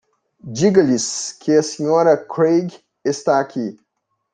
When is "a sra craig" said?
1.59-2.69